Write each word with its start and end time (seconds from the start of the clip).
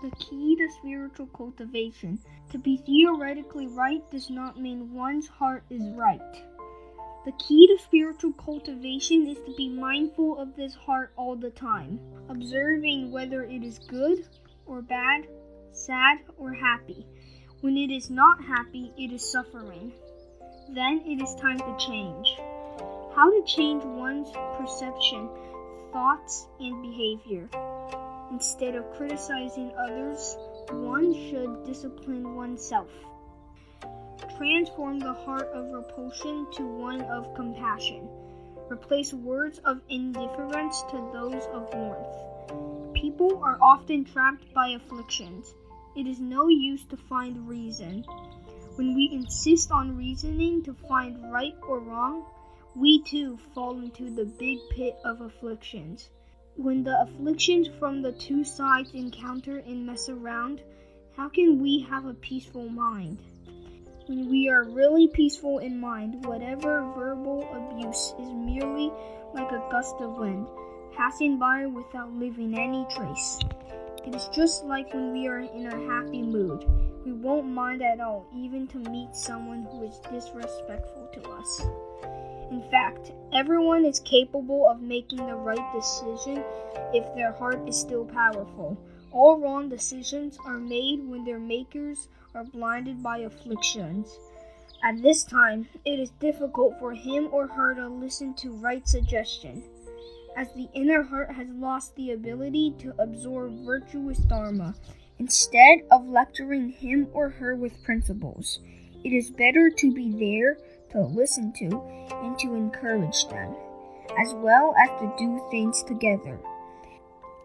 The 0.00 0.10
key 0.12 0.54
to 0.56 0.68
spiritual 0.70 1.26
cultivation. 1.26 2.20
To 2.50 2.58
be 2.58 2.76
theoretically 2.76 3.66
right 3.66 4.08
does 4.10 4.30
not 4.30 4.60
mean 4.60 4.94
one's 4.94 5.26
heart 5.26 5.64
is 5.70 5.82
right. 5.90 6.20
The 7.24 7.32
key 7.32 7.66
to 7.66 7.82
spiritual 7.82 8.32
cultivation 8.32 9.26
is 9.26 9.38
to 9.38 9.54
be 9.56 9.68
mindful 9.68 10.38
of 10.38 10.54
this 10.54 10.74
heart 10.74 11.12
all 11.16 11.34
the 11.34 11.50
time, 11.50 11.98
observing 12.28 13.10
whether 13.10 13.42
it 13.42 13.64
is 13.64 13.80
good 13.80 14.24
or 14.66 14.82
bad, 14.82 15.26
sad 15.72 16.18
or 16.36 16.52
happy. 16.52 17.04
When 17.60 17.76
it 17.76 17.90
is 17.90 18.08
not 18.08 18.44
happy, 18.44 18.92
it 18.96 19.12
is 19.12 19.28
suffering. 19.28 19.92
Then 20.70 21.02
it 21.04 21.20
is 21.20 21.34
time 21.34 21.58
to 21.58 21.76
change. 21.76 22.36
How 23.16 23.30
to 23.30 23.42
change 23.44 23.82
one's 23.82 24.30
perception, 24.56 25.28
thoughts, 25.92 26.46
and 26.60 26.80
behavior. 26.82 27.48
Instead 28.30 28.74
of 28.74 28.90
criticizing 28.94 29.72
others, 29.78 30.36
one 30.70 31.14
should 31.14 31.64
discipline 31.64 32.34
oneself. 32.34 32.90
Transform 34.36 34.98
the 34.98 35.14
heart 35.14 35.48
of 35.54 35.72
repulsion 35.72 36.46
to 36.52 36.66
one 36.66 37.00
of 37.02 37.34
compassion. 37.34 38.08
Replace 38.70 39.14
words 39.14 39.58
of 39.64 39.80
indifference 39.88 40.82
to 40.90 41.10
those 41.12 41.42
of 41.54 41.72
warmth. 41.74 42.94
People 42.94 43.42
are 43.42 43.58
often 43.62 44.04
trapped 44.04 44.52
by 44.52 44.68
afflictions. 44.68 45.54
It 45.96 46.06
is 46.06 46.20
no 46.20 46.48
use 46.48 46.84
to 46.90 46.96
find 46.96 47.48
reason. 47.48 48.04
When 48.76 48.94
we 48.94 49.10
insist 49.10 49.72
on 49.72 49.96
reasoning 49.96 50.62
to 50.64 50.74
find 50.74 51.32
right 51.32 51.54
or 51.66 51.80
wrong, 51.80 52.26
we 52.76 53.02
too 53.02 53.38
fall 53.54 53.78
into 53.78 54.10
the 54.10 54.26
big 54.26 54.58
pit 54.70 54.96
of 55.04 55.22
afflictions. 55.22 56.10
When 56.58 56.82
the 56.82 57.02
afflictions 57.02 57.68
from 57.78 58.02
the 58.02 58.10
two 58.10 58.42
sides 58.42 58.90
encounter 58.92 59.58
and 59.58 59.86
mess 59.86 60.08
around, 60.08 60.60
how 61.16 61.28
can 61.28 61.62
we 61.62 61.86
have 61.88 62.04
a 62.04 62.14
peaceful 62.14 62.68
mind? 62.68 63.18
When 64.08 64.28
we 64.28 64.48
are 64.48 64.64
really 64.64 65.06
peaceful 65.06 65.58
in 65.58 65.78
mind, 65.78 66.26
whatever 66.26 66.80
verbal 66.96 67.48
abuse 67.52 68.12
is 68.18 68.32
merely 68.32 68.90
like 69.34 69.52
a 69.52 69.64
gust 69.70 70.00
of 70.00 70.18
wind, 70.18 70.48
passing 70.96 71.38
by 71.38 71.64
without 71.66 72.12
leaving 72.14 72.58
any 72.58 72.84
trace. 72.90 73.38
It 74.08 74.14
is 74.14 74.28
just 74.28 74.64
like 74.64 74.94
when 74.94 75.12
we 75.12 75.28
are 75.28 75.40
in 75.40 75.66
a 75.66 75.86
happy 75.92 76.22
mood. 76.22 76.64
We 77.04 77.12
won't 77.12 77.46
mind 77.46 77.82
at 77.82 78.00
all, 78.00 78.26
even 78.34 78.66
to 78.68 78.78
meet 78.78 79.14
someone 79.14 79.64
who 79.70 79.82
is 79.82 79.98
disrespectful 80.10 81.10
to 81.12 81.28
us. 81.32 81.60
In 82.50 82.62
fact, 82.70 83.12
everyone 83.34 83.84
is 83.84 84.00
capable 84.00 84.66
of 84.66 84.80
making 84.80 85.26
the 85.26 85.34
right 85.34 85.74
decision 85.74 86.42
if 86.94 87.14
their 87.14 87.32
heart 87.32 87.68
is 87.68 87.78
still 87.78 88.06
powerful. 88.06 88.78
All 89.12 89.38
wrong 89.38 89.68
decisions 89.68 90.38
are 90.42 90.56
made 90.56 91.06
when 91.06 91.26
their 91.26 91.38
makers 91.38 92.08
are 92.34 92.44
blinded 92.44 93.02
by 93.02 93.18
afflictions. 93.18 94.18
At 94.82 95.02
this 95.02 95.22
time, 95.22 95.68
it 95.84 96.00
is 96.00 96.12
difficult 96.18 96.78
for 96.78 96.94
him 96.94 97.28
or 97.30 97.46
her 97.46 97.74
to 97.74 97.88
listen 97.88 98.32
to 98.36 98.52
right 98.52 98.88
suggestion, 98.88 99.62
as 100.38 100.52
the 100.52 100.68
inner 100.72 101.02
heart 101.02 101.32
has 101.32 101.48
lost 101.50 101.96
the 101.96 102.12
ability 102.12 102.72
to 102.78 102.94
absorb 103.00 103.52
virtuous 103.66 104.18
dharma. 104.18 104.72
Instead 105.18 105.80
of 105.90 106.08
lecturing 106.08 106.70
him 106.70 107.08
or 107.12 107.28
her 107.28 107.56
with 107.56 107.82
principles, 107.82 108.60
it 109.02 109.12
is 109.12 109.32
better 109.32 109.68
to 109.68 109.92
be 109.92 110.12
there 110.12 110.56
to 110.92 111.00
listen 111.00 111.52
to 111.52 111.82
and 112.22 112.38
to 112.38 112.54
encourage 112.54 113.26
them, 113.26 113.52
as 114.16 114.32
well 114.34 114.76
as 114.78 114.88
to 115.00 115.12
do 115.18 115.44
things 115.50 115.82
together, 115.82 116.38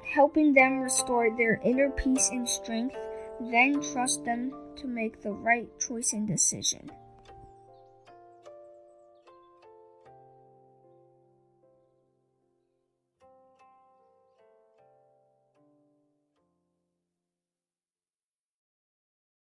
helping 0.06 0.54
them 0.54 0.80
restore 0.80 1.36
their 1.36 1.60
inner 1.66 1.90
peace 1.90 2.30
and 2.30 2.48
strength, 2.48 2.96
then 3.42 3.82
trust 3.92 4.24
them 4.24 4.54
to 4.76 4.86
make 4.86 5.20
the 5.24 5.32
right 5.32 5.68
choice 5.80 6.14
and 6.14 6.28
decision. 6.28 6.92